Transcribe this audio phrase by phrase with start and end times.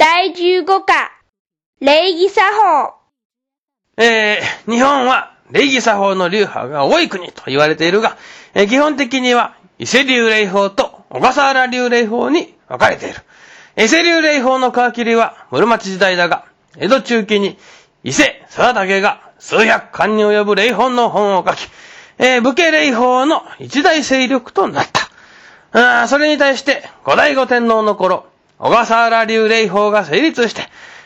[0.00, 1.10] 第15課、
[1.80, 2.94] 礼儀作法。
[3.96, 8.16] えー、日本は礼儀作法の流派が多い国と言われているが、
[8.54, 13.16] えー基本的には伊勢流礼法と小笠原流礼法に分かれている。
[13.76, 16.44] 伊勢流礼法の皮切りは室町時代だが、
[16.76, 17.58] 江戸中期に
[18.04, 21.68] 伊勢貞武が数百巻に及ぶ礼法の本を書き、
[22.18, 24.86] えー武家礼法の一大勢力となっ
[25.72, 26.02] た。
[26.02, 28.26] あそれに対して、後醍醐天皇の頃、
[28.58, 30.62] 小笠原流礼法が成立して、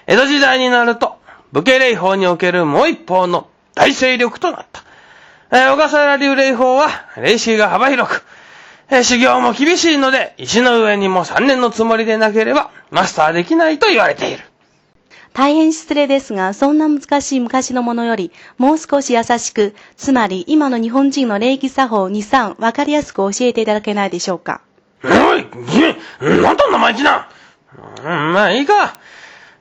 [0.06, 1.16] 江戸時代になると、
[1.52, 4.82] 武家礼法におけるもう一方の大勢力となった。
[5.50, 8.24] えー小笠原流礼法は、霊視が幅広く、
[8.88, 14.42] えー修行も厳しいので、石の上にも3年のつもりでなければ、マスターできないと言われている。
[15.34, 24.60] 大変失礼ですが、そんな難しい昔のものより、もう少し優しく、つまり今の日本人の礼儀作法2、3、わかりやすく教えていただけないでしょうか。
[25.05, 27.28] おい、君、なんと生意気な。
[27.78, 28.94] うん、まあいいか。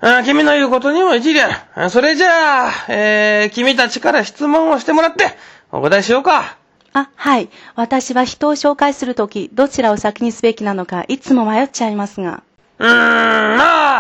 [0.04, 1.90] あ君の言うことにも一理あるあ。
[1.92, 5.38] それじゃあ、えー、君たちから質問をしてもらって、
[5.72, 6.58] お答えしようか。
[6.94, 7.50] あ、はい。
[7.76, 12.44] 私は人を紹介するとき、どちらを先にすべきなのか、いつも迷っちゃいますが。
[12.80, 12.88] うー
[13.54, 14.00] ん、ま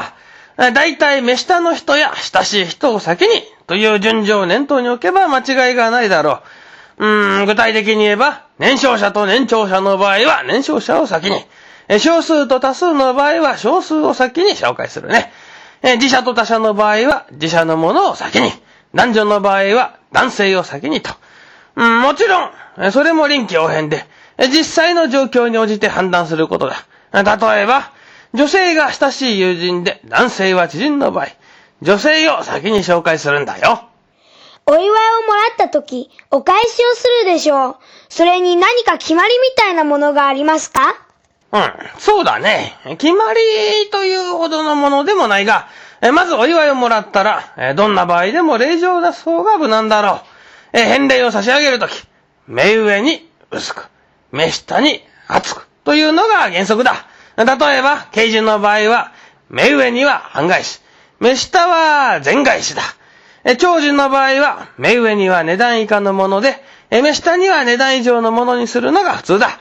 [0.57, 6.41] あ、だいたい目下の人や親しい人を先にという順序を念頭に置けば間違いがないだろ
[6.97, 7.05] う。
[7.05, 11.37] うーん、具体的に言えば、年少者と年長者の場合は年少者を先に、
[11.91, 15.29] え少数と多数の場合は少数を先に紹介するね。
[15.81, 18.49] え自社と他社の場合は自社のものを先に、
[18.93, 21.11] 男女の場合は男性を先にと。
[21.75, 24.05] うん、もちろん、それも臨機応変で、
[24.39, 26.85] 実際の状況に応じて判断することだ。
[27.11, 27.91] 例えば、
[28.33, 31.27] 女性が親しい友人で男性は知人の場合、
[31.81, 33.83] 女性を先に紹介するんだよ。
[34.65, 34.95] お祝いをも
[35.35, 37.75] らったとき、お返しをするでしょう。
[38.07, 40.95] それに何か決まりみたいなものがありますか？
[41.51, 41.61] うん、
[41.99, 42.77] そうだね。
[42.97, 43.39] 決まり
[43.91, 45.67] というほどのものでもないが、
[46.01, 50.19] えまずお祝いをもらったら、えどんな場合でも礼状を出す方が無難だろう。
[50.73, 52.03] え返礼を差し上げるとき、
[52.47, 53.89] 目上に薄く、
[54.31, 57.05] 目下に厚くというのが原則だ。
[57.37, 59.11] 例えば、刑事の場合は、
[59.49, 60.79] 目上には半返し、
[61.19, 62.81] 目下は全返しだ。
[63.43, 69.59] え長寿の場合は、目上には値段以下のもので、目下には値段以上のものにするのが普通だ。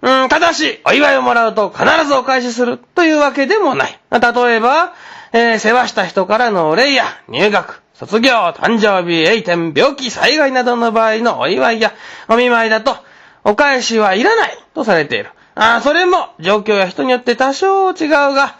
[0.00, 3.98] うん、ただし、お祝いをもらうと必ずお返しするというわけでもない。
[4.10, 4.18] 例
[4.54, 4.92] えば、
[5.32, 11.92] えー世話した人からのお礼や入学、卒業、誕生日、栄転、病気、災害などの場合のお祝いや
[12.28, 12.96] お見舞いだと、
[13.44, 15.30] お返しはいらないとされている。
[15.56, 18.56] あそれも状況や人によって多少違うが、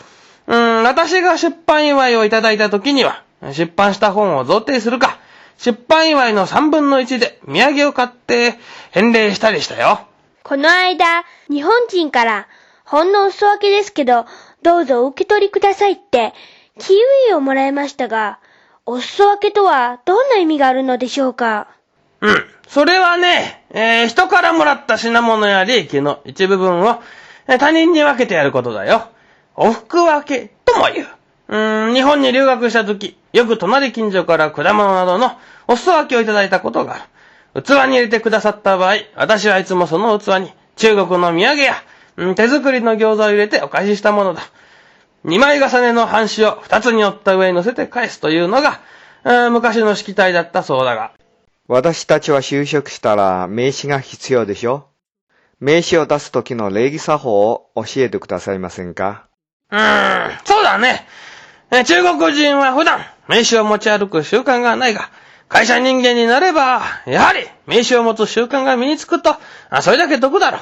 [0.49, 3.23] うん、私が出版祝いをいただいた時には、
[3.53, 5.19] 出版した本を贈呈するか、
[5.57, 8.59] 出版祝いの3分の1で土産を買って
[8.91, 10.01] 返礼したりしたよ。
[10.43, 12.49] この間、日本人から、
[12.85, 14.27] ほんのお裾分けですけど、
[14.63, 16.33] どうぞお受け取りくださいって、
[16.79, 16.97] キウ
[17.31, 18.39] イをもらいましたが、
[18.87, 21.69] お裾分けとはどんな意味があるのでしょうか？
[22.23, 22.45] うん。
[22.67, 27.03] それはね、えー人からもらった品物や利益の一部分を、
[27.59, 29.09] 他人に分けてやることだよ。
[29.55, 31.09] お服分けとも言う。
[31.49, 35.33] うん、日本に留学した時、よく隣近所から果物などの
[35.67, 37.03] お裾分けをいただいたことがある。
[37.55, 41.75] 器に入れてくださった場合、私はいつもその器に中国の土産や、
[42.17, 44.43] うん手作りの餃子を入れてお返ししたものだ。
[45.25, 48.81] 二枚重ねの半紙を二つに折った上に乗せて返すというのが、
[49.25, 51.13] うん昔の式体だったそうだが。
[51.67, 54.89] 私たちは就職したら名刺が必要でしょ？
[55.61, 59.27] 名刺を出す時の礼儀作法を教えてくださいませんか？
[59.71, 61.07] うーん、そうだね。
[61.71, 65.11] え中国人は普段、名刺を持ち歩く習慣がないが、
[65.49, 69.37] 会社人間になれば、やはり、名刺を持つ習慣が身につくと、
[69.71, 70.61] あそれだけ得だろう。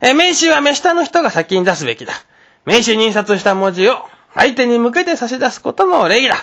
[0.00, 2.12] え名刺は目下の人が先に出すべきだ。
[2.64, 3.96] 名刺に印刷した文字を、
[4.34, 6.36] 相手に向けて差し出すことも礼儀だ。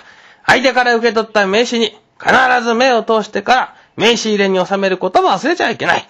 [0.45, 2.33] 相手から受け取った名刺に、必
[2.63, 6.07] ず目を通してから、名刺入れに収めることも忘れちゃいけない。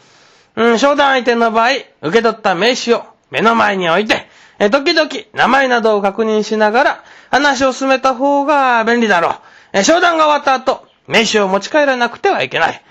[0.56, 1.70] うん、商談相手の場合、
[2.02, 4.28] 受け取った名刺を目の前に置いて、
[4.60, 9.34] え時々名前などを確認しながら話を進めた方が便利だろう。
[9.74, 12.82] え商談が終わった後、名刺を持ち帰らなくてはいけない。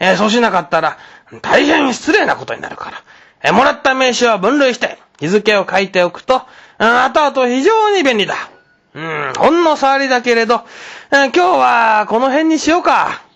[0.00, 0.98] えそうしなかったら、
[1.42, 3.02] 大変失礼なことになるから。
[3.42, 6.42] えもらった名刺は分類して、日付を書いておくと、
[6.78, 8.34] うん、後々非常に便利だ。
[8.94, 10.62] うん、ほんの触りだけれど、
[11.10, 13.27] えー今日はこの辺にしようか。